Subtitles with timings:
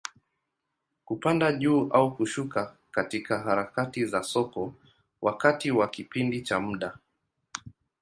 [1.05, 4.73] Kupanda juu au kushuka katika harakati za soko,
[5.21, 6.97] wakati wa kipindi cha muda.